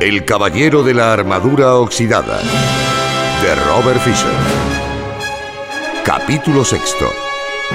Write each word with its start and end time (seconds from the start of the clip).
El 0.00 0.26
Caballero 0.26 0.82
de 0.82 0.92
la 0.92 1.14
Armadura 1.14 1.76
Oxidada 1.76 2.38
de 3.42 3.54
Robert 3.64 3.98
Fisher. 4.00 4.30
Capítulo 6.04 6.66
sexto. 6.66 7.06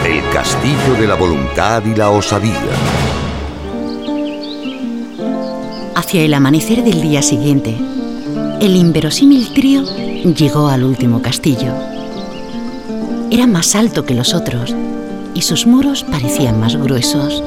El 0.05 0.21
Castillo 0.31 0.93
de 0.99 1.07
la 1.07 1.15
Voluntad 1.15 1.83
y 1.83 1.95
la 1.95 2.11
Osadía. 2.11 2.53
Hacia 5.95 6.21
el 6.21 6.35
amanecer 6.35 6.83
del 6.83 7.01
día 7.01 7.23
siguiente, 7.23 7.75
el 8.61 8.75
inverosímil 8.75 9.51
trío 9.51 9.83
llegó 10.23 10.67
al 10.67 10.83
último 10.83 11.23
castillo. 11.23 11.73
Era 13.31 13.47
más 13.47 13.73
alto 13.73 14.05
que 14.05 14.13
los 14.13 14.35
otros 14.35 14.75
y 15.33 15.41
sus 15.41 15.65
muros 15.65 16.03
parecían 16.03 16.59
más 16.59 16.75
gruesos. 16.75 17.43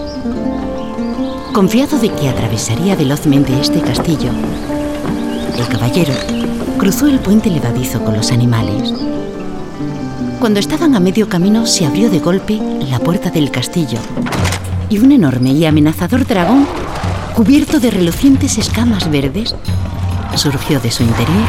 Confiado 1.55 2.01
de 2.01 2.11
que 2.11 2.29
atravesaría 2.29 2.97
velozmente 2.97 3.57
este 3.61 3.81
castillo, 3.81 4.33
el 5.57 5.69
caballero 5.69 6.13
cruzó 6.79 7.07
el 7.07 7.21
puente 7.21 7.49
levadizo 7.49 8.05
con 8.05 8.17
los 8.17 8.33
animales. 8.33 8.93
Cuando 10.41 10.59
estaban 10.59 10.97
a 10.97 11.01
medio 11.01 11.29
camino 11.29 11.65
se 11.65 11.87
abrió 11.87 12.11
de 12.11 12.19
golpe 12.19 12.59
la 12.91 12.99
puerta 12.99 13.31
del 13.31 13.53
castillo 13.53 14.01
y 14.91 14.99
un 14.99 15.13
enorme 15.13 15.53
y 15.53 15.65
amenazador 15.65 16.27
dragón, 16.27 16.67
cubierto 17.37 17.79
de 17.79 17.93
relucientes 17.93 18.59
escamas 18.59 19.09
verdes, 19.09 19.55
surgió 20.35 20.81
de 20.81 20.91
su 20.91 21.05
interior 21.05 21.47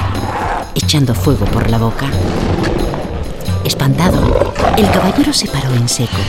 echando 0.75 1.15
fuego 1.15 1.47
por 1.47 1.67
la 1.71 1.79
boca. 1.79 2.05
Espantado, 3.63 4.53
el 4.77 4.85
caballero 4.91 5.33
se 5.33 5.47
paró 5.47 5.73
en 5.73 5.89
seco. 5.89 6.21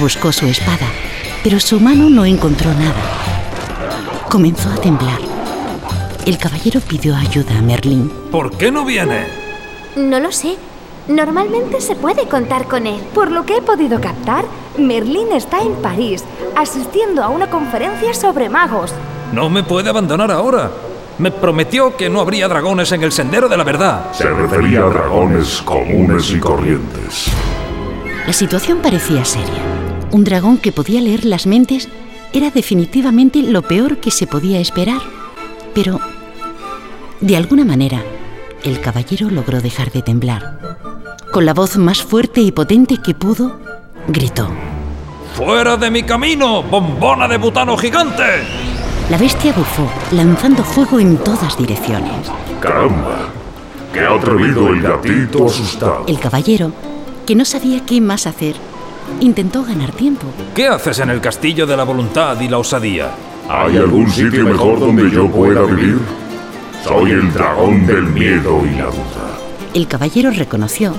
Buscó 0.00 0.32
su 0.32 0.46
espada, 0.46 0.86
pero 1.42 1.58
su 1.60 1.80
mano 1.80 2.10
no 2.10 2.24
encontró 2.24 2.70
nada. 2.74 4.28
Comenzó 4.28 4.68
a 4.70 4.76
temblar. 4.76 5.18
El 6.26 6.38
caballero 6.38 6.80
pidió 6.80 7.16
ayuda 7.16 7.58
a 7.58 7.62
Merlín. 7.62 8.12
¿Por 8.30 8.56
qué 8.56 8.70
no 8.70 8.84
viene? 8.84 9.26
No 9.96 10.20
lo 10.20 10.30
sé. 10.32 10.56
Normalmente 11.08 11.80
se 11.80 11.96
puede 11.96 12.28
contar 12.28 12.68
con 12.68 12.86
él. 12.86 13.00
Por 13.14 13.32
lo 13.32 13.44
que 13.44 13.56
he 13.56 13.62
podido 13.62 14.00
captar, 14.00 14.44
Merlín 14.78 15.32
está 15.32 15.60
en 15.62 15.74
París, 15.76 16.24
asistiendo 16.56 17.24
a 17.24 17.28
una 17.28 17.48
conferencia 17.48 18.14
sobre 18.14 18.48
magos. 18.48 18.92
No 19.32 19.48
me 19.48 19.62
puede 19.62 19.88
abandonar 19.88 20.30
ahora. 20.30 20.70
Me 21.18 21.30
prometió 21.30 21.96
que 21.96 22.08
no 22.08 22.20
habría 22.20 22.48
dragones 22.48 22.92
en 22.92 23.02
el 23.02 23.12
sendero 23.12 23.48
de 23.48 23.56
la 23.56 23.64
verdad. 23.64 24.12
Se 24.12 24.28
refería 24.28 24.80
a 24.80 24.88
dragones 24.88 25.60
comunes 25.62 26.30
y 26.30 26.38
corrientes. 26.38 27.26
La 28.26 28.32
situación 28.32 28.78
parecía 28.78 29.24
seria. 29.24 29.89
Un 30.12 30.24
dragón 30.24 30.58
que 30.58 30.72
podía 30.72 31.00
leer 31.00 31.24
las 31.24 31.46
mentes 31.46 31.88
era 32.32 32.50
definitivamente 32.50 33.42
lo 33.42 33.62
peor 33.62 33.98
que 33.98 34.10
se 34.10 34.26
podía 34.26 34.60
esperar. 34.60 35.00
Pero, 35.74 36.00
de 37.20 37.36
alguna 37.36 37.64
manera, 37.64 38.02
el 38.64 38.80
caballero 38.80 39.30
logró 39.30 39.60
dejar 39.60 39.92
de 39.92 40.02
temblar. 40.02 40.58
Con 41.32 41.46
la 41.46 41.54
voz 41.54 41.76
más 41.76 42.02
fuerte 42.02 42.40
y 42.40 42.50
potente 42.50 42.98
que 42.98 43.14
pudo, 43.14 43.60
gritó. 44.08 44.48
¡Fuera 45.34 45.76
de 45.76 45.90
mi 45.90 46.02
camino, 46.02 46.62
bombona 46.62 47.28
de 47.28 47.38
butano 47.38 47.76
gigante! 47.76 48.24
La 49.08 49.16
bestia 49.16 49.52
bufó, 49.52 49.88
lanzando 50.12 50.64
fuego 50.64 50.98
en 50.98 51.18
todas 51.18 51.56
direcciones. 51.56 52.30
¡Caramba! 52.60 53.28
¡Qué 53.92 54.00
atrevido 54.00 54.68
el 54.68 54.82
gatito 54.82 55.46
asustado! 55.46 56.04
El 56.06 56.18
caballero, 56.18 56.72
que 57.26 57.34
no 57.34 57.44
sabía 57.44 57.84
qué 57.86 58.00
más 58.00 58.26
hacer, 58.26 58.56
intentó 59.20 59.64
ganar 59.64 59.92
tiempo. 59.92 60.26
¿Qué 60.54 60.68
haces 60.68 60.98
en 61.00 61.10
el 61.10 61.20
castillo 61.20 61.66
de 61.66 61.76
la 61.76 61.84
voluntad 61.84 62.40
y 62.40 62.48
la 62.48 62.58
osadía? 62.58 63.10
¿Hay 63.48 63.76
algún 63.76 64.10
sitio 64.10 64.44
mejor 64.44 64.78
donde 64.78 65.10
yo 65.10 65.28
pueda 65.28 65.62
vivir? 65.62 65.98
Soy 66.84 67.10
el 67.10 67.32
dragón 67.32 67.86
del 67.86 68.04
miedo 68.04 68.62
y 68.64 68.76
la 68.76 68.86
duda. 68.86 69.38
El 69.74 69.86
caballero 69.86 70.30
reconoció 70.30 70.94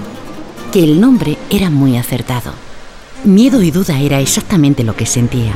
que 0.72 0.84
el 0.84 1.02
nombre 1.02 1.38
era 1.50 1.70
muy 1.70 1.98
acertado. 1.98 2.54
Miedo 3.24 3.62
y 3.62 3.72
duda 3.72 4.00
era 4.00 4.20
exactamente 4.20 4.84
lo 4.84 4.96
que 4.96 5.06
sentía. 5.06 5.54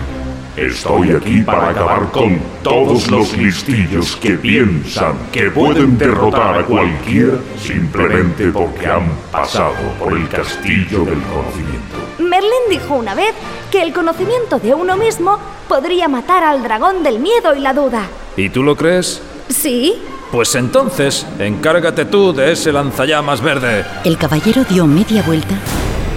Estoy 0.58 1.12
aquí 1.12 1.42
para 1.42 1.72
acabar 1.72 2.10
con 2.12 2.40
todos 2.64 3.12
los 3.12 3.36
listillos 3.36 4.16
que 4.16 4.36
piensan 4.36 5.18
que 5.30 5.52
pueden 5.52 5.98
derrotar 5.98 6.60
a 6.60 6.64
cualquiera 6.64 7.34
simplemente 7.60 8.48
porque 8.54 8.88
han 8.88 9.06
pasado 9.34 9.76
por 10.00 10.14
el 10.14 10.30
castillo 10.30 11.04
del 11.04 11.22
conocimiento. 11.24 11.98
Merlin 12.20 12.70
dijo 12.70 12.96
una 12.96 13.14
vez 13.14 13.34
que 13.70 13.82
el 13.82 13.92
conocimiento 13.92 14.58
de 14.58 14.74
uno 14.74 14.96
mismo 14.96 15.40
podría 15.68 16.08
matar 16.08 16.46
al 16.46 16.64
dragón 16.64 17.04
del 17.04 17.20
miedo 17.20 17.54
y 17.54 17.60
la 17.60 17.74
duda. 17.74 18.08
¿Y 18.38 18.48
tú 18.48 18.64
lo 18.64 18.78
crees? 18.78 19.22
¿Sí? 19.50 20.02
Pues 20.32 20.56
entonces, 20.56 21.28
encárgate 21.38 22.06
tú 22.06 22.32
de 22.32 22.54
ese 22.54 22.72
lanzallamas 22.72 23.42
verde. 23.42 23.84
El 24.06 24.18
caballero 24.18 24.64
dio 24.64 24.88
media 24.88 25.22
vuelta 25.22 25.56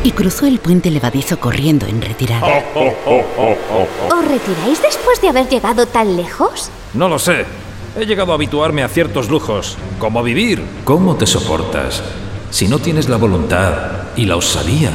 y 0.05 0.13
cruzó 0.13 0.47
el 0.47 0.59
puente 0.59 0.91
levadizo 0.91 1.39
corriendo 1.39 1.87
en 1.87 2.01
retirada. 2.01 2.47
¿Os 2.75 4.25
retiráis 4.25 4.83
después 4.83 5.21
de 5.21 5.29
haber 5.29 5.49
llegado 5.49 5.87
tan 5.87 6.17
lejos? 6.17 6.71
No 6.95 7.09
lo 7.09 7.19
sé. 7.19 7.45
He 7.99 8.07
llegado 8.07 8.33
a 8.33 8.37
habituarme 8.37 8.83
a 8.83 8.89
ciertos 8.89 9.29
lujos, 9.29 9.77
como 9.99 10.23
vivir. 10.23 10.63
¿Cómo 10.85 11.17
te 11.17 11.27
soportas 11.27 12.03
si 12.51 12.69
no 12.69 12.79
tienes 12.79 13.09
la 13.09 13.17
voluntad 13.17 13.75
y 14.17 14.27
la 14.27 14.37
osadía 14.37 14.91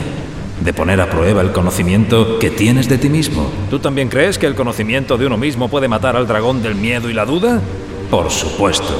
de 0.62 0.74
poner 0.74 1.02
a 1.02 1.09
prueba 1.09 1.41
el 1.41 1.52
conocimiento 1.52 2.40
que 2.40 2.50
tienes 2.50 2.88
de 2.88 2.97
ti 2.97 3.09
mismo? 3.09 3.47
¿Tú 3.70 3.80
también 3.80 4.09
crees 4.09 4.38
que 4.38 4.46
el 4.46 4.56
conocimiento 4.56 5.18
de 5.18 5.25
uno 5.25 5.38
mismo 5.38 5.70
puede 5.70 5.88
matar 5.88 6.16
al 6.16 6.28
dragón 6.28 6.64
del 6.64 6.75
miedo 6.75 7.09
y 7.09 7.14
la 7.14 7.25
duda? 7.25 7.59
Por 8.09 8.31
supuesto. 8.31 8.94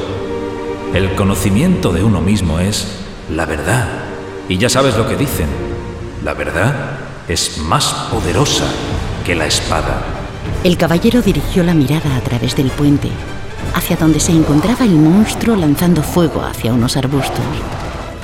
El 0.94 1.16
conocimiento 1.16 1.94
de 1.94 2.04
uno 2.04 2.20
mismo 2.20 2.60
es 2.60 2.88
la 3.30 3.46
verdad. 3.46 3.88
Y 4.50 4.58
ya 4.58 4.70
sabes 4.70 4.98
lo 4.98 5.08
que 5.08 5.16
dicen. 5.16 5.73
La 6.24 6.34
verdad 6.34 6.74
es 7.28 7.58
más 7.58 8.08
poderosa 8.10 8.64
que 9.26 9.36
la 9.36 9.46
espada. 9.46 10.02
El 10.64 10.78
caballero 10.78 11.22
dirigió 11.22 11.66
la 11.66 11.74
mirada 11.74 12.16
a 12.16 12.22
través 12.22 12.56
del 12.56 12.68
puente, 12.68 13.10
hacia 13.76 13.98
donde 13.98 14.22
se 14.22 14.32
encontraba 14.32 14.86
el 14.86 14.96
monstruo 14.96 15.58
lanzando 15.58 16.02
fuego 16.02 16.42
hacia 16.42 16.72
unos 16.72 16.96
arbustos. 16.96 17.44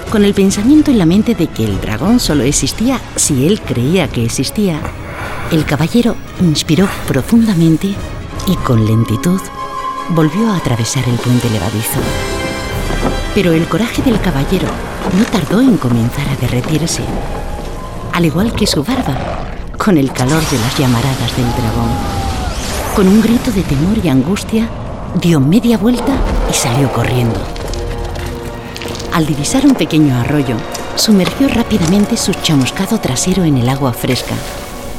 Con 0.10 0.24
el 0.24 0.34
pensamiento 0.34 0.92
en 0.92 0.98
la 0.98 1.06
mente 1.06 1.36
de 1.36 1.48
que 1.48 1.66
el 1.66 1.82
dragón 1.82 2.22
solo 2.22 2.44
existía 2.44 3.02
si 3.18 3.46
él 3.46 3.60
creía 3.60 4.08
que 4.08 4.24
existía, 4.24 4.80
el 5.52 5.66
caballero 5.66 6.16
inspiró 6.40 6.88
profundamente 7.06 7.96
y 8.48 8.56
con 8.64 8.86
lentitud 8.86 9.42
volvió 10.12 10.50
a 10.50 10.56
atravesar 10.56 11.04
el 11.10 11.16
puente 11.16 11.50
levadizo. 11.50 12.00
Pero 13.36 13.52
el 13.52 13.68
coraje 13.68 14.02
del 14.02 14.22
caballero 14.22 14.70
no 15.18 15.26
tardó 15.26 15.60
en 15.60 15.76
comenzar 15.76 16.30
a 16.30 16.36
derretirse, 16.38 17.04
al 18.20 18.26
igual 18.26 18.52
que 18.52 18.68
su 18.68 18.84
barba, 18.84 19.16
con 19.78 19.98
el 19.98 20.12
calor 20.12 20.44
de 20.50 20.60
las 20.60 20.78
llamaradas 20.78 21.38
del 21.38 21.50
dragón. 21.54 21.90
Con 22.94 23.08
un 23.08 23.22
grito 23.22 23.50
de 23.50 23.62
temor 23.62 23.98
y 24.04 24.10
angustia, 24.10 24.68
dio 25.22 25.40
media 25.40 25.78
vuelta 25.78 26.18
y 26.52 26.54
salió 26.54 26.92
corriendo. 26.92 27.40
Al 29.14 29.26
divisar 29.26 29.66
un 29.66 29.74
pequeño 29.74 30.14
arroyo, 30.20 30.58
sumergió 30.96 31.48
rápidamente 31.48 32.18
su 32.18 32.34
chamuscado 32.34 33.00
trasero 33.00 33.46
en 33.46 33.56
el 33.56 33.70
agua 33.70 33.94
fresca, 33.94 34.36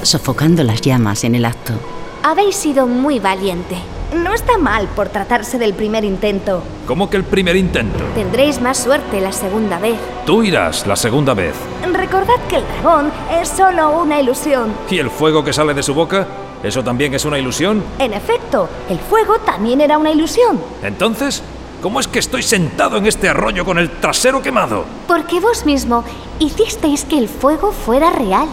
sofocando 0.03 0.65
las 0.65 0.81
llamas 0.81 1.23
en 1.25 1.35
el 1.35 1.45
acto. 1.45 1.75
Habéis 2.23 2.57
sido 2.57 2.87
muy 2.87 3.19
valiente. 3.19 3.77
No 4.15 4.35
está 4.35 4.59
mal 4.59 4.89
por 4.89 5.09
tratarse 5.09 5.57
del 5.57 5.73
primer 5.73 6.05
intento. 6.05 6.63
¿Cómo 6.87 7.09
que 7.09 7.17
el 7.17 7.23
primer 7.23 7.55
intento? 7.55 8.03
Tendréis 8.15 8.61
más 8.61 8.79
suerte 8.79 9.21
la 9.21 9.31
segunda 9.31 9.79
vez. 9.79 9.97
Tú 10.27 10.43
irás 10.43 10.85
la 10.87 10.97
segunda 10.97 11.33
vez. 11.33 11.55
Recordad 11.93 12.35
que 12.49 12.57
el 12.57 12.65
dragón 12.67 13.13
es 13.31 13.49
solo 13.49 14.01
una 14.01 14.21
ilusión. 14.21 14.73
¿Y 14.91 14.99
el 14.99 15.11
fuego 15.11 15.45
que 15.45 15.53
sale 15.53 15.75
de 15.75 15.85
su 15.85 15.95
boca? 15.95 16.27
¿Eso 16.65 16.83
también 16.83 17.15
es 17.15 17.25
una 17.25 17.39
ilusión? 17.39 17.85
En 18.01 18.13
efecto, 18.13 18.69
el 18.89 18.99
fuego 18.99 19.39
también 19.39 19.81
era 19.81 19.97
una 19.97 20.11
ilusión. 20.11 20.61
Entonces, 20.83 21.43
¿cómo 21.81 22.01
es 22.01 22.09
que 22.09 22.19
estoy 22.19 22.43
sentado 22.43 22.97
en 22.97 23.07
este 23.07 23.29
arroyo 23.29 23.65
con 23.65 23.79
el 23.79 23.91
trasero 23.91 24.43
quemado? 24.43 24.85
Porque 25.07 25.39
vos 25.39 25.65
mismo 25.65 26.03
hicisteis 26.41 27.05
que 27.05 27.17
el 27.17 27.29
fuego 27.29 27.71
fuera 27.71 28.11
real. 28.11 28.49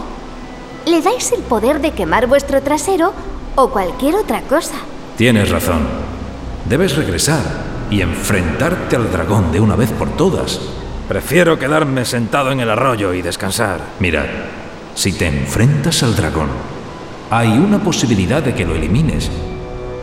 Le 0.86 1.02
dais 1.02 1.32
el 1.32 1.42
poder 1.42 1.80
de 1.80 1.90
quemar 1.90 2.28
vuestro 2.28 2.62
trasero 2.62 3.12
o 3.56 3.70
cualquier 3.70 4.14
otra 4.14 4.40
cosa. 4.42 4.76
Tienes 5.18 5.50
razón. 5.50 5.80
Debes 6.68 6.94
regresar 6.94 7.42
y 7.90 8.02
enfrentarte 8.02 8.94
al 8.94 9.10
dragón 9.10 9.50
de 9.50 9.58
una 9.58 9.74
vez 9.74 9.90
por 9.90 10.10
todas. 10.10 10.60
Prefiero 11.08 11.58
quedarme 11.58 12.04
sentado 12.04 12.52
en 12.52 12.60
el 12.60 12.70
arroyo 12.70 13.12
y 13.12 13.20
descansar. 13.20 13.80
Mirad, 13.98 14.26
si 14.94 15.12
te 15.12 15.26
enfrentas 15.26 16.04
al 16.04 16.14
dragón, 16.14 16.46
hay 17.30 17.48
una 17.48 17.82
posibilidad 17.82 18.44
de 18.44 18.54
que 18.54 18.64
lo 18.64 18.76
elimines. 18.76 19.28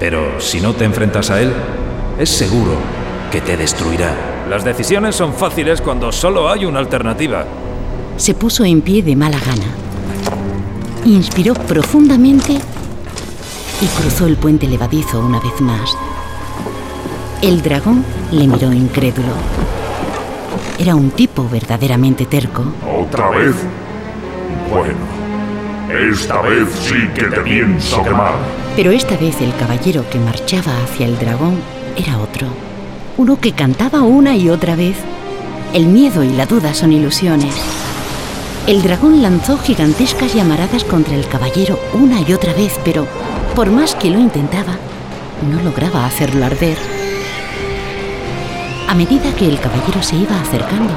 Pero 0.01 0.41
si 0.41 0.59
no 0.59 0.73
te 0.73 0.83
enfrentas 0.83 1.29
a 1.29 1.41
él, 1.41 1.53
es 2.19 2.29
seguro 2.29 2.75
que 3.31 3.39
te 3.39 3.55
destruirá. 3.55 4.13
Las 4.49 4.65
decisiones 4.65 5.15
son 5.15 5.33
fáciles 5.33 5.79
cuando 5.79 6.11
solo 6.11 6.49
hay 6.49 6.65
una 6.65 6.79
alternativa. 6.79 7.45
Se 8.17 8.33
puso 8.33 8.65
en 8.65 8.81
pie 8.81 9.01
de 9.01 9.15
mala 9.15 9.39
gana. 9.39 9.71
Inspiró 11.05 11.53
profundamente 11.53 12.59
y 13.81 13.87
cruzó 13.87 14.25
el 14.25 14.37
puente 14.37 14.67
levadizo 14.67 15.19
una 15.19 15.39
vez 15.39 15.59
más. 15.61 15.95
El 17.41 17.61
dragón 17.61 18.03
le 18.31 18.47
miró 18.47 18.71
incrédulo. 18.71 19.33
Era 20.79 20.95
un 20.95 21.11
tipo 21.11 21.47
verdaderamente 21.49 22.25
terco. 22.25 22.63
¿Otra 22.99 23.29
vez? 23.29 23.55
Bueno, 24.69 24.97
esta 26.11 26.41
vez 26.41 26.67
sí 26.81 27.07
que 27.13 27.23
te 27.23 27.41
pienso 27.41 28.01
quemar. 28.03 28.33
Pero 28.75 28.91
esta 28.91 29.15
vez 29.17 29.39
el 29.41 29.55
caballero 29.55 30.09
que 30.09 30.19
marchaba 30.19 30.71
hacia 30.83 31.05
el 31.05 31.17
dragón 31.19 31.59
era 31.95 32.17
otro. 32.19 32.47
Uno 33.17 33.39
que 33.39 33.53
cantaba 33.53 34.01
una 34.01 34.35
y 34.35 34.49
otra 34.49 34.75
vez. 34.75 34.97
El 35.73 35.87
miedo 35.87 36.23
y 36.23 36.29
la 36.29 36.45
duda 36.45 36.73
son 36.73 36.91
ilusiones. 36.93 37.55
El 38.67 38.81
dragón 38.81 39.21
lanzó 39.21 39.57
gigantescas 39.57 40.33
llamaradas 40.33 40.83
contra 40.83 41.15
el 41.15 41.27
caballero 41.27 41.79
una 41.93 42.21
y 42.21 42.33
otra 42.33 42.53
vez, 42.53 42.79
pero 42.83 43.05
por 43.55 43.71
más 43.71 43.95
que 43.95 44.09
lo 44.09 44.19
intentaba, 44.19 44.75
no 45.49 45.63
lograba 45.63 46.05
hacerlo 46.05 46.45
arder. 46.45 46.77
A 48.89 48.93
medida 48.93 49.33
que 49.33 49.47
el 49.47 49.59
caballero 49.59 50.03
se 50.03 50.17
iba 50.17 50.39
acercando, 50.41 50.93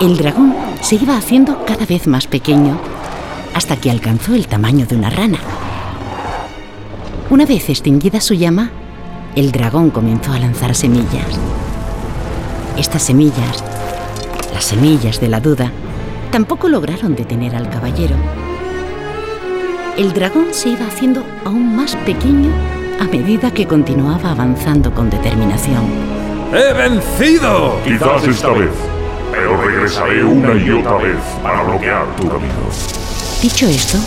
el 0.00 0.18
dragón 0.18 0.54
se 0.82 0.96
iba 0.96 1.16
haciendo 1.16 1.64
cada 1.64 1.86
vez 1.86 2.06
más 2.06 2.26
pequeño, 2.26 2.78
hasta 3.54 3.76
que 3.76 3.90
alcanzó 3.90 4.34
el 4.34 4.46
tamaño 4.46 4.84
de 4.84 4.94
una 4.94 5.08
rana. 5.08 5.38
Una 7.30 7.46
vez 7.46 7.70
extinguida 7.70 8.20
su 8.20 8.34
llama, 8.34 8.70
el 9.34 9.50
dragón 9.50 9.88
comenzó 9.88 10.32
a 10.32 10.38
lanzar 10.38 10.74
semillas. 10.74 11.38
Estas 12.76 13.04
semillas, 13.04 13.64
las 14.52 14.64
semillas 14.64 15.18
de 15.18 15.28
la 15.28 15.40
duda, 15.40 15.72
tampoco 16.30 16.68
lograron 16.68 17.14
detener 17.14 17.56
al 17.56 17.70
caballero. 17.70 18.16
El 20.00 20.14
dragón 20.14 20.54
se 20.54 20.70
iba 20.70 20.86
haciendo 20.86 21.22
aún 21.44 21.76
más 21.76 21.94
pequeño 21.94 22.50
a 22.98 23.04
medida 23.04 23.50
que 23.50 23.66
continuaba 23.66 24.30
avanzando 24.30 24.94
con 24.94 25.10
determinación. 25.10 25.84
¡He 26.54 26.72
vencido! 26.72 27.78
Quizás 27.84 28.26
esta 28.26 28.48
vez, 28.48 28.70
pero 29.30 29.60
regresaré 29.60 30.24
una 30.24 30.54
y 30.54 30.70
otra 30.70 30.96
vez 30.96 31.18
para 31.42 31.64
bloquear 31.64 32.06
tu 32.16 32.26
camino. 32.30 32.54
Dicho 33.42 33.66
esto, 33.66 33.98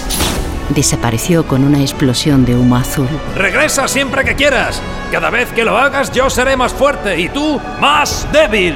desapareció 0.70 1.46
con 1.46 1.64
una 1.64 1.82
explosión 1.82 2.44
de 2.44 2.56
humo 2.56 2.76
azul. 2.76 3.08
Regresa 3.36 3.88
siempre 3.88 4.26
que 4.26 4.34
quieras. 4.34 4.82
Cada 5.12 5.30
vez 5.30 5.52
que 5.52 5.64
lo 5.64 5.78
hagas 5.78 6.12
yo 6.12 6.28
seré 6.32 6.58
más 6.58 6.74
fuerte 6.74 7.20
y 7.20 7.30
tú 7.30 7.62
más 7.80 8.28
débil. 8.34 8.74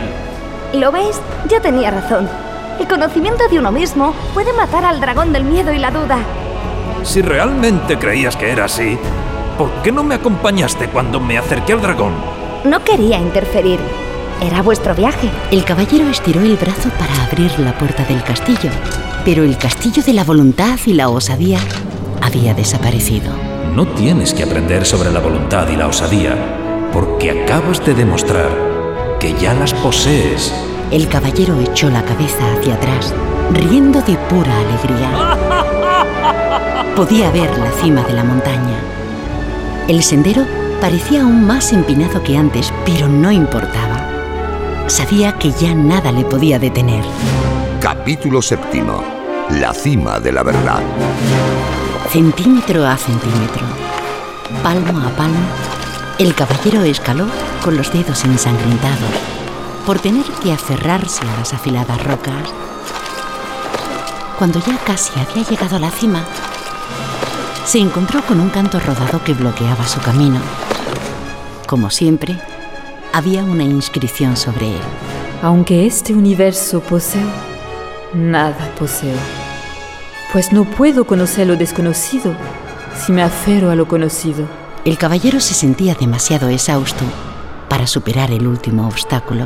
¿Lo 0.72 0.92
veis? 0.92 1.20
Yo 1.50 1.60
tenía 1.62 1.90
razón. 1.90 2.30
El 2.80 2.88
conocimiento 2.88 3.48
de 3.48 3.58
uno 3.58 3.72
mismo 3.72 4.14
puede 4.36 4.54
matar 4.54 4.86
al 4.86 5.00
dragón 5.00 5.34
del 5.34 5.46
miedo 5.46 5.74
y 5.74 5.80
la 5.80 5.90
duda. 5.90 6.20
Si 7.04 7.22
realmente 7.22 7.98
creías 7.98 8.36
que 8.36 8.52
era 8.52 8.66
así, 8.66 8.98
¿por 9.58 9.70
qué 9.84 9.92
no 9.92 10.04
me 10.04 10.16
acompañaste 10.16 10.88
cuando 10.88 11.20
me 11.20 11.38
acerqué 11.38 11.74
al 11.74 11.82
dragón? 11.82 12.14
No 12.64 12.84
quería 12.84 13.18
interferir. 13.18 13.80
Era 14.42 14.62
vuestro 14.62 14.94
viaje. 14.94 15.30
El 15.52 15.64
caballero 15.64 16.10
estiró 16.10 16.42
el 16.42 16.58
brazo 16.58 16.90
para 17.00 17.24
abrir 17.24 17.58
la 17.60 17.78
puerta 17.78 18.04
del 18.04 18.24
castillo, 18.24 18.70
pero 19.26 19.44
el 19.44 19.58
castillo 19.58 20.04
de 20.04 20.14
la 20.14 20.24
voluntad 20.24 20.78
y 20.86 20.94
la 20.94 21.10
osadía 21.10 21.60
había 22.22 22.54
desaparecido. 22.54 23.32
No 23.74 23.88
tienes 23.88 24.34
que 24.34 24.44
aprender 24.44 24.86
sobre 24.86 25.12
la 25.12 25.20
voluntad 25.20 25.68
y 25.70 25.76
la 25.76 25.88
osadía, 25.88 26.36
porque 26.94 27.44
acabas 27.44 27.86
de 27.86 27.94
demostrar 27.94 28.50
que 29.20 29.34
ya 29.34 29.54
las 29.54 29.74
posees. 29.74 30.54
El 30.92 31.08
caballero 31.10 31.60
echó 31.60 31.90
la 31.90 32.04
cabeza 32.04 32.54
hacia 32.54 32.76
atrás, 32.76 33.14
riendo 33.54 34.02
de 34.02 34.16
pura 34.30 34.52
alegría. 34.60 35.38
Podía 36.98 37.30
ver 37.30 37.56
la 37.60 37.70
cima 37.74 38.02
de 38.02 38.14
la 38.14 38.24
montaña. 38.24 38.76
El 39.88 40.02
sendero 40.02 40.44
parecía 40.82 41.22
aún 41.22 41.46
más 41.46 41.72
empinado 41.72 42.24
que 42.24 42.36
antes, 42.36 42.74
pero 42.88 43.08
no 43.08 43.32
importaba. 43.32 44.04
Sabía 44.88 45.34
que 45.34 45.52
ya 45.52 45.76
nada 45.76 46.12
le 46.12 46.26
podía 46.26 46.58
detener. 46.58 47.04
Capítulo 47.80 48.42
séptimo. 48.42 49.04
La 49.52 49.76
cima 49.76 50.20
de 50.20 50.32
la 50.32 50.42
verdad. 50.42 50.82
Centímetro 52.10 52.84
a 52.88 52.98
centímetro, 52.98 53.62
palmo 54.64 55.00
a 55.08 55.12
palmo, 55.12 55.46
el 56.18 56.34
caballero 56.34 56.82
escaló 56.82 57.28
con 57.64 57.78
los 57.78 57.94
dedos 57.94 58.26
ensangrentados 58.26 59.14
por 59.86 60.00
tener 60.00 60.26
que 60.42 60.52
aferrarse 60.52 61.22
a 61.22 61.38
las 61.38 61.54
afiladas 61.54 62.04
rocas. 62.04 62.52
Cuando 64.40 64.60
ya 64.66 64.80
casi 64.80 65.12
había 65.20 65.48
llegado 65.48 65.76
a 65.76 65.80
la 65.80 65.92
cima, 65.92 66.24
se 67.68 67.80
encontró 67.80 68.26
con 68.26 68.40
un 68.40 68.50
canto 68.50 68.80
rodado 68.80 69.22
que 69.26 69.34
bloqueaba 69.34 69.86
su 69.86 70.00
camino. 70.00 70.40
Como 71.68 71.90
siempre, 71.90 72.40
había 73.12 73.44
una 73.44 73.66
inscripción 73.66 74.38
sobre 74.38 74.70
él. 74.70 74.82
Aunque 75.42 75.86
este 75.86 76.14
universo 76.14 76.80
poseo, 76.80 77.28
nada 78.14 78.74
poseo. 78.80 79.18
Pues 80.32 80.54
no 80.54 80.64
puedo 80.64 81.06
conocer 81.06 81.46
lo 81.46 81.58
desconocido 81.58 82.34
si 82.96 83.12
me 83.12 83.22
aferro 83.22 83.70
a 83.70 83.76
lo 83.76 83.86
conocido. 83.86 84.46
El 84.86 84.98
caballero 84.98 85.42
se 85.42 85.54
sentía 85.54 85.94
demasiado 85.94 86.48
exhausto 86.48 87.04
para 87.68 87.86
superar 87.86 88.32
el 88.32 88.48
último 88.48 88.88
obstáculo. 88.88 89.46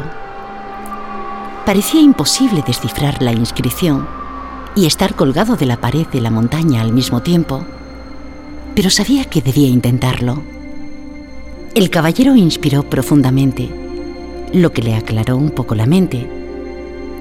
Parecía 1.65 2.01
imposible 2.01 2.63
descifrar 2.67 3.19
la 3.19 3.31
inscripción 3.31 4.07
y 4.75 4.85
estar 4.85 5.15
colgado 5.15 5.55
de 5.55 5.65
la 5.65 5.77
pared 5.77 6.05
de 6.05 6.21
la 6.21 6.29
montaña 6.29 6.81
al 6.81 6.93
mismo 6.93 7.23
tiempo, 7.23 7.65
pero 8.75 8.89
sabía 8.89 9.25
que 9.25 9.41
debía 9.41 9.67
intentarlo. 9.67 10.41
El 11.73 11.89
caballero 11.89 12.35
inspiró 12.35 12.83
profundamente, 12.83 13.69
lo 14.53 14.71
que 14.73 14.81
le 14.81 14.95
aclaró 14.95 15.37
un 15.37 15.51
poco 15.51 15.75
la 15.75 15.85
mente. 15.85 16.29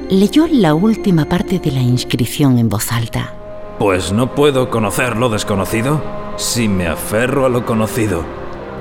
Leyó 0.08 0.46
la 0.48 0.74
última 0.74 1.26
parte 1.26 1.60
de 1.60 1.70
la 1.70 1.80
inscripción 1.80 2.58
en 2.58 2.68
voz 2.68 2.90
alta. 2.90 3.32
Pues 3.78 4.12
no 4.12 4.34
puedo 4.34 4.68
conocer 4.70 5.16
lo 5.16 5.28
desconocido 5.28 6.02
si 6.36 6.68
me 6.68 6.86
aferro 6.86 7.46
a 7.46 7.48
lo 7.48 7.64
conocido. 7.64 8.24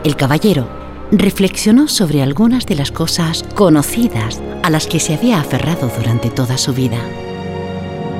El 0.03 0.15
caballero 0.15 0.67
reflexionó 1.11 1.87
sobre 1.87 2.21
algunas 2.21 2.65
de 2.65 2.75
las 2.75 2.91
cosas 2.91 3.43
conocidas 3.55 4.41
a 4.63 4.69
las 4.69 4.87
que 4.87 4.99
se 4.99 5.13
había 5.13 5.39
aferrado 5.39 5.89
durante 5.97 6.29
toda 6.29 6.57
su 6.57 6.73
vida. 6.73 6.99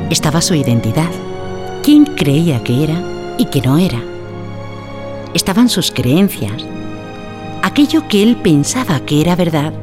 Estaba 0.09 0.41
su 0.41 0.55
identidad, 0.55 1.11
quién 1.83 2.05
creía 2.05 2.63
que 2.63 2.83
era 2.83 3.01
y 3.37 3.45
que 3.45 3.61
no 3.61 3.77
era. 3.77 4.08
Estaban 5.33 5.69
sus 5.69 5.91
creencias, 5.91 6.65
aquello 7.61 8.07
que 8.07 8.23
él 8.23 8.35
pensaba 8.37 8.99
que 9.01 9.21
era 9.21 9.35
verdad 9.35 9.73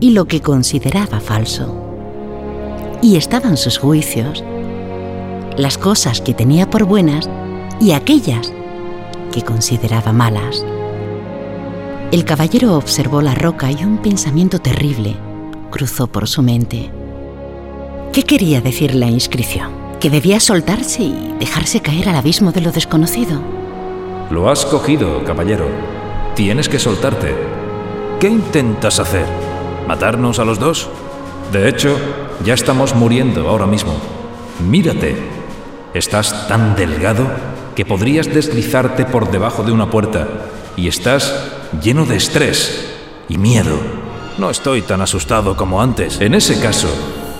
y 0.00 0.10
lo 0.10 0.26
que 0.26 0.40
consideraba 0.40 1.20
falso. 1.20 1.84
Y 3.02 3.16
estaban 3.16 3.56
sus 3.56 3.78
juicios, 3.78 4.42
las 5.56 5.78
cosas 5.78 6.20
que 6.20 6.34
tenía 6.34 6.70
por 6.70 6.84
buenas 6.84 7.28
y 7.80 7.92
aquellas 7.92 8.52
que 9.32 9.42
consideraba 9.42 10.12
malas. 10.12 10.64
El 12.10 12.24
caballero 12.24 12.76
observó 12.76 13.20
la 13.20 13.34
roca 13.34 13.70
y 13.70 13.84
un 13.84 13.98
pensamiento 13.98 14.58
terrible 14.58 15.16
cruzó 15.70 16.06
por 16.06 16.26
su 16.28 16.42
mente. 16.42 16.90
¿Qué 18.12 18.22
quería 18.22 18.60
decir 18.60 18.94
la 18.94 19.06
inscripción? 19.06 19.70
¿Que 20.00 20.10
debía 20.10 20.40
soltarse 20.40 21.02
y 21.02 21.34
dejarse 21.38 21.80
caer 21.80 22.08
al 22.08 22.16
abismo 22.16 22.52
de 22.52 22.62
lo 22.62 22.72
desconocido? 22.72 23.40
Lo 24.30 24.50
has 24.50 24.66
cogido, 24.66 25.24
caballero. 25.24 25.66
Tienes 26.34 26.68
que 26.68 26.78
soltarte. 26.78 27.34
¿Qué 28.20 28.28
intentas 28.28 29.00
hacer? 29.00 29.24
¿Matarnos 29.86 30.38
a 30.38 30.44
los 30.44 30.58
dos? 30.58 30.90
De 31.50 31.66
hecho, 31.66 31.96
ya 32.44 32.52
estamos 32.52 32.94
muriendo 32.94 33.48
ahora 33.48 33.66
mismo. 33.66 33.94
Mírate. 34.68 35.16
Estás 35.94 36.46
tan 36.46 36.76
delgado 36.76 37.26
que 37.74 37.86
podrías 37.86 38.26
deslizarte 38.26 39.06
por 39.06 39.30
debajo 39.30 39.62
de 39.62 39.72
una 39.72 39.88
puerta 39.90 40.28
y 40.76 40.88
estás 40.88 41.50
lleno 41.82 42.04
de 42.04 42.16
estrés 42.16 42.94
y 43.30 43.38
miedo. 43.38 43.78
No 44.36 44.50
estoy 44.50 44.82
tan 44.82 45.00
asustado 45.00 45.56
como 45.56 45.80
antes. 45.80 46.20
En 46.20 46.34
ese 46.34 46.60
caso, 46.60 46.88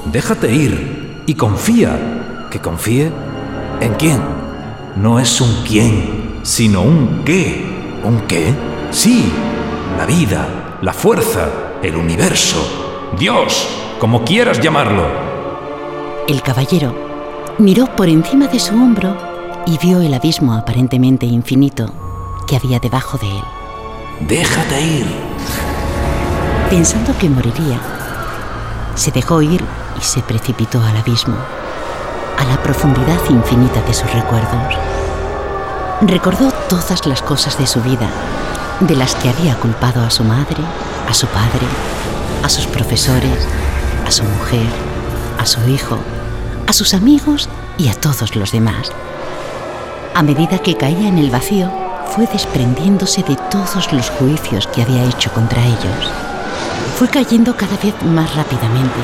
déjate 0.07 0.54
ir 0.54 1.23
y 1.26 1.35
confía. 1.35 2.49
¿Que 2.50 2.61
confíe? 2.61 3.12
¿En 3.80 3.95
quién? 3.95 4.21
No 4.97 5.21
es 5.21 5.40
un 5.42 5.64
quién, 5.66 6.17
sino 6.49 6.81
un 6.81 7.25
qué. 7.26 7.62
¿Un 8.02 8.21
qué? 8.23 8.55
Sí, 8.90 9.31
la 9.99 10.07
vida, 10.07 10.78
la 10.81 10.95
fuerza, 10.95 11.50
el 11.83 11.95
universo, 11.95 13.11
Dios, 13.19 13.69
como 13.99 14.25
quieras 14.25 14.59
llamarlo. 14.59 15.07
El 16.26 16.40
caballero 16.40 16.95
miró 17.59 17.95
por 17.95 18.09
encima 18.09 18.47
de 18.47 18.59
su 18.59 18.75
hombro 18.75 19.14
y 19.67 19.76
vio 19.76 20.00
el 20.00 20.14
abismo 20.14 20.55
aparentemente 20.55 21.26
infinito 21.26 21.93
que 22.47 22.57
había 22.57 22.78
debajo 22.78 23.19
de 23.19 23.28
él. 23.28 23.45
Déjate 24.21 24.81
ir. 24.81 25.07
Pensando 26.71 27.17
que 27.19 27.28
moriría, 27.28 27.78
se 28.95 29.11
dejó 29.11 29.43
ir 29.43 29.62
y 29.99 30.02
se 30.02 30.23
precipitó 30.23 30.83
al 30.83 30.97
abismo, 30.97 31.37
a 32.38 32.45
la 32.45 32.62
profundidad 32.62 33.21
infinita 33.28 33.83
de 33.83 33.93
sus 33.93 34.11
recuerdos. 34.14 34.98
Recordó 36.00 36.52
todas 36.69 37.07
las 37.07 37.23
cosas 37.23 37.59
de 37.59 37.67
su 37.67 37.83
vida, 37.83 38.09
de 38.78 38.95
las 38.95 39.17
que 39.17 39.31
había 39.31 39.57
culpado 39.57 40.00
a 40.05 40.11
su 40.11 40.23
madre, 40.23 40.62
a 41.09 41.12
su 41.12 41.26
padre, 41.26 41.67
a 42.45 42.49
sus 42.49 42.67
profesores, 42.67 43.49
a 44.07 44.11
su 44.12 44.23
mujer, 44.23 44.69
a 45.40 45.45
su 45.45 45.69
hijo, 45.69 45.99
a 46.69 46.73
sus 46.73 46.95
amigos 46.95 47.49
y 47.78 47.88
a 47.88 47.95
todos 47.95 48.37
los 48.37 48.52
demás. 48.52 48.93
A 50.14 50.23
medida 50.23 50.61
que 50.61 50.76
caía 50.76 51.09
en 51.09 51.19
el 51.19 51.31
vacío, 51.31 51.69
fue 52.14 52.28
desprendiéndose 52.28 53.25
de 53.25 53.35
todos 53.50 53.93
los 53.93 54.09
juicios 54.11 54.69
que 54.69 54.83
había 54.83 55.02
hecho 55.02 55.33
contra 55.33 55.64
ellos. 55.64 56.12
Fue 56.97 57.09
cayendo 57.09 57.57
cada 57.57 57.76
vez 57.76 58.00
más 58.05 58.37
rápidamente, 58.37 59.00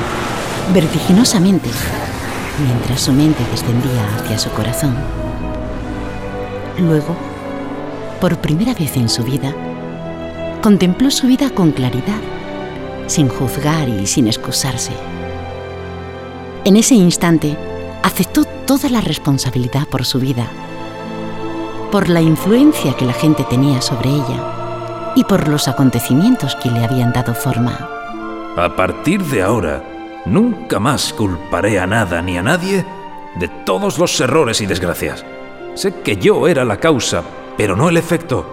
vertiginosamente, 0.73 1.69
mientras 2.65 3.01
su 3.01 3.11
mente 3.11 3.43
descendía 3.51 4.07
hacia 4.17 4.39
su 4.39 4.49
corazón. 4.51 5.24
Luego, 6.77 7.15
por 8.19 8.37
primera 8.37 8.73
vez 8.73 8.97
en 8.97 9.07
su 9.07 9.23
vida, 9.23 9.53
contempló 10.61 11.11
su 11.11 11.27
vida 11.27 11.49
con 11.49 11.71
claridad, 11.71 12.19
sin 13.07 13.29
juzgar 13.29 13.87
y 13.87 14.07
sin 14.07 14.27
excusarse. 14.27 14.91
En 16.65 16.75
ese 16.75 16.95
instante, 16.95 17.55
aceptó 18.03 18.45
toda 18.65 18.89
la 18.89 19.01
responsabilidad 19.01 19.87
por 19.87 20.05
su 20.05 20.19
vida, 20.19 20.47
por 21.91 22.09
la 22.09 22.21
influencia 22.21 22.95
que 22.97 23.05
la 23.05 23.13
gente 23.13 23.43
tenía 23.49 23.81
sobre 23.81 24.09
ella 24.09 25.13
y 25.15 25.23
por 25.23 25.47
los 25.47 25.67
acontecimientos 25.67 26.55
que 26.55 26.69
le 26.69 26.83
habían 26.83 27.13
dado 27.13 27.33
forma. 27.33 27.89
A 28.57 28.75
partir 28.75 29.23
de 29.23 29.43
ahora, 29.43 29.83
nunca 30.25 30.79
más 30.79 31.13
culparé 31.13 31.79
a 31.79 31.87
nada 31.87 32.21
ni 32.21 32.37
a 32.37 32.41
nadie 32.41 32.85
de 33.35 33.47
todos 33.47 33.97
los 33.97 34.19
errores 34.19 34.61
y 34.61 34.65
desgracias. 34.65 35.25
Sé 35.75 35.93
que 36.01 36.15
yo 36.15 36.47
era 36.47 36.63
la 36.63 36.77
causa, 36.77 37.21
pero 37.57 37.75
no 37.75 37.89
el 37.89 37.97
efecto. 37.97 38.45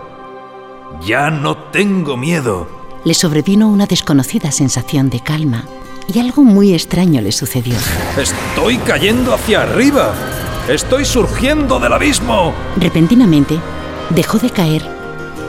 Ya 1.07 1.31
no 1.31 1.57
tengo 1.57 2.17
miedo. 2.17 2.67
Le 3.05 3.15
sobrevino 3.15 3.69
una 3.69 3.87
desconocida 3.87 4.51
sensación 4.51 5.09
de 5.09 5.21
calma 5.21 5.65
y 6.13 6.19
algo 6.19 6.43
muy 6.43 6.75
extraño 6.75 7.21
le 7.21 7.31
sucedió. 7.31 7.77
Estoy 8.19 8.77
cayendo 8.79 9.35
hacia 9.35 9.63
arriba. 9.63 10.13
Estoy 10.69 11.05
surgiendo 11.05 11.79
del 11.79 11.93
abismo. 11.93 12.53
Repentinamente, 12.77 13.57
dejó 14.11 14.39
de 14.39 14.51
caer 14.51 14.83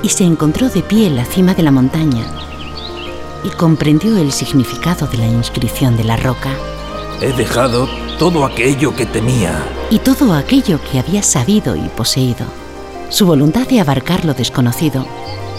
y 0.03 0.09
se 0.09 0.25
encontró 0.25 0.69
de 0.69 0.83
pie 0.83 1.07
en 1.07 1.15
la 1.15 1.25
cima 1.25 1.55
de 1.55 1.63
la 1.63 1.71
montaña 1.71 2.25
y 3.43 3.49
comprendió 3.49 4.15
el 4.17 4.31
significado 4.31 5.07
de 5.07 5.17
la 5.17 5.27
inscripción 5.27 5.97
de 5.97 6.03
la 6.03 6.17
roca. 6.17 6.51
He 7.19 7.33
dejado 7.33 7.87
todo 8.23 8.45
aquello 8.45 8.95
que 8.95 9.05
temía. 9.05 9.67
Y 9.89 9.99
todo 9.99 10.33
aquello 10.33 10.79
que 10.89 10.97
había 10.97 11.21
sabido 11.21 11.75
y 11.75 11.89
poseído. 11.89 12.45
Su 13.09 13.25
voluntad 13.25 13.67
de 13.67 13.81
abarcar 13.81 14.23
lo 14.23 14.33
desconocido 14.33 15.05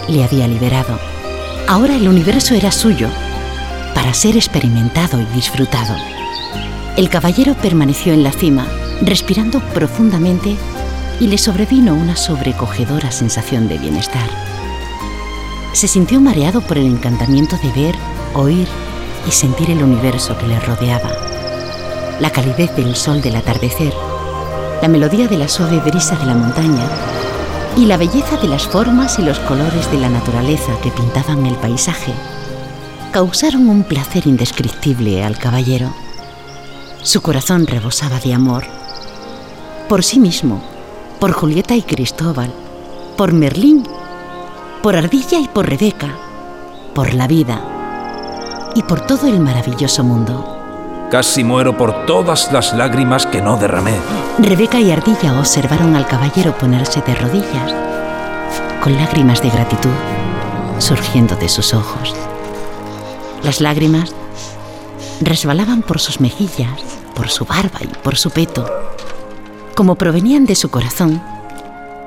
le 0.09 0.25
había 0.25 0.49
liberado. 0.49 0.99
Ahora 1.69 1.95
el 1.95 2.09
universo 2.09 2.55
era 2.55 2.73
suyo 2.73 3.09
para 3.95 4.15
ser 4.15 4.35
experimentado 4.39 5.21
y 5.21 5.27
disfrutado. 5.35 5.95
El 6.97 7.11
caballero 7.11 7.53
permaneció 7.53 8.15
en 8.15 8.23
la 8.23 8.33
cima, 8.33 8.67
respirando 9.03 9.61
profundamente 9.75 10.57
y 11.21 11.27
le 11.27 11.37
sobrevino 11.37 11.93
una 11.93 12.17
sobrecogedora 12.17 13.13
sensación 13.13 13.69
de 13.69 13.77
bienestar. 13.77 14.31
Se 15.75 15.87
sintió 15.87 16.19
mareado 16.19 16.63
por 16.63 16.79
el 16.79 16.87
encantamiento 16.87 17.59
de 17.59 17.83
ver, 17.83 17.95
oír 18.33 18.69
y 19.29 19.33
sentir 19.33 19.71
el 19.71 19.83
universo 19.83 20.39
que 20.39 20.47
le 20.47 20.59
rodeaba. 20.61 21.34
La 22.21 22.31
calidez 22.31 22.75
del 22.77 22.95
sol 22.95 23.21
del 23.21 23.37
atardecer, 23.37 23.93
la 24.81 24.89
melodía 24.89 25.27
de 25.27 25.37
la 25.37 25.49
suave 25.49 25.81
brisa 25.81 26.17
de 26.17 26.27
la 26.27 26.35
montaña 26.35 26.89
y 27.77 27.87
la 27.87 27.97
belleza 27.97 28.37
de 28.37 28.47
las 28.47 28.69
formas 28.69 29.19
y 29.19 29.23
los 29.23 29.41
colores 29.41 29.91
de 29.91 29.99
la 29.99 30.09
naturaleza 30.09 30.73
que 30.81 30.93
pintaban 30.93 31.45
el 31.45 31.57
paisaje 31.57 32.13
causaron 33.11 33.69
un 33.69 33.85
placer 33.85 34.27
indescriptible 34.27 35.25
al 35.25 35.39
caballero. 35.39 35.93
Su 37.03 37.21
corazón 37.21 37.67
rebosaba 37.67 38.19
de 38.19 38.35
amor. 38.35 38.65
Por 39.89 40.03
sí 40.03 40.19
mismo, 40.19 40.63
por 41.21 41.33
Julieta 41.33 41.77
y 41.77 41.83
Cristóbal, 41.83 42.53
por 43.17 43.33
Merlín, 43.33 43.85
por 44.83 44.97
Ardilla 44.97 45.39
y 45.39 45.49
por 45.49 45.69
Rebeca, 45.69 46.17
por 46.95 47.15
la 47.15 47.27
vida 47.27 47.61
y 48.75 48.83
por 48.83 49.01
todo 49.01 49.29
el 49.29 49.41
maravilloso 49.41 50.03
mundo. 50.03 50.54
Casi 51.15 51.45
muero 51.45 51.79
por 51.79 52.07
todas 52.07 52.51
las 52.51 52.75
lágrimas 52.75 53.25
que 53.25 53.41
no 53.41 53.57
derramé. 53.57 53.95
Rebeca 54.41 54.81
y 54.81 54.91
Ardilla 54.91 55.39
observaron 55.39 55.95
al 55.95 56.09
caballero 56.09 56.59
ponerse 56.59 57.03
de 57.03 57.15
rodillas, 57.15 57.73
con 58.83 58.97
lágrimas 58.97 59.41
de 59.41 59.49
gratitud 59.49 59.93
surgiendo 60.81 61.37
de 61.37 61.49
sus 61.49 61.73
ojos. 61.73 62.13
Las 63.45 63.61
lágrimas 63.61 64.13
resbalaban 65.21 65.83
por 65.83 66.01
sus 66.01 66.21
mejillas, 66.21 66.83
por 67.15 67.31
su 67.31 67.45
barba 67.45 67.79
y 67.85 67.97
por 68.03 68.17
su 68.17 68.31
peto. 68.31 68.69
Como 69.77 69.95
provenían 69.95 70.47
de 70.47 70.57
su 70.57 70.69
corazón, 70.69 71.23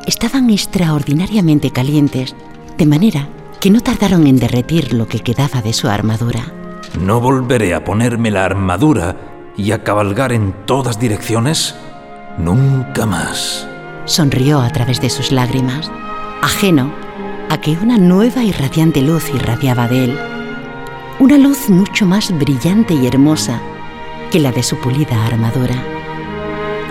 estaban 0.06 0.50
extraordinariamente 0.50 1.72
calientes, 1.72 2.36
de 2.78 2.86
manera 2.86 3.30
que 3.62 3.70
no 3.70 3.80
tardaron 3.80 4.28
en 4.28 4.36
derretir 4.36 4.92
lo 4.92 5.08
que 5.08 5.22
quedaba 5.22 5.62
de 5.62 5.72
su 5.72 5.88
armadura. 5.88 6.67
¿No 7.00 7.20
volveré 7.20 7.74
a 7.74 7.84
ponerme 7.84 8.32
la 8.32 8.46
armadura 8.46 9.16
y 9.56 9.72
a 9.72 9.84
cabalgar 9.84 10.32
en 10.32 10.54
todas 10.66 11.00
direcciones? 11.00 11.76
Nunca 12.38 13.06
más. 13.06 13.68
Sonrió 14.06 14.60
a 14.62 14.70
través 14.70 15.02
de 15.02 15.10
sus 15.10 15.32
lágrimas, 15.32 15.92
ajeno 16.42 16.92
a 17.50 17.58
que 17.60 17.78
una 17.82 17.98
nueva 17.98 18.44
y 18.44 18.52
radiante 18.52 19.02
luz 19.02 19.30
irradiaba 19.34 19.88
de 19.88 20.04
él 20.06 20.20
una 21.20 21.40
luz 21.40 21.68
mucho 21.68 22.06
más 22.06 22.32
brillante 22.38 22.94
y 22.94 23.08
hermosa 23.08 23.60
que 24.30 24.40
la 24.40 24.52
de 24.52 24.62
su 24.62 24.78
pulida 24.78 25.26
armadura. 25.26 25.74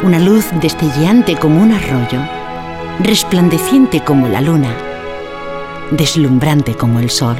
Una 0.02 0.18
luz 0.18 0.46
destelleante 0.60 1.36
como 1.36 1.62
un 1.62 1.70
arroyo, 1.70 2.18
resplandeciente 2.98 4.02
como 4.02 4.26
la 4.26 4.40
luna, 4.40 4.74
deslumbrante 5.92 6.74
como 6.74 6.98
el 6.98 7.08
sol. 7.08 7.36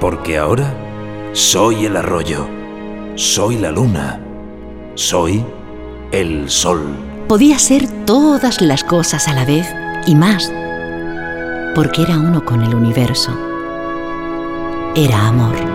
Porque 0.00 0.36
ahora 0.36 0.74
soy 1.32 1.86
el 1.86 1.96
arroyo, 1.96 2.48
soy 3.14 3.56
la 3.56 3.70
luna, 3.70 4.20
soy 4.94 5.44
el 6.10 6.50
sol. 6.50 6.82
Podía 7.28 7.58
ser 7.58 7.86
todas 8.04 8.60
las 8.60 8.82
cosas 8.82 9.28
a 9.28 9.34
la 9.34 9.44
vez 9.44 9.66
y 10.06 10.16
más, 10.16 10.52
porque 11.74 12.02
era 12.02 12.18
uno 12.18 12.44
con 12.44 12.62
el 12.62 12.74
universo. 12.74 13.30
Era 14.96 15.28
amor. 15.28 15.69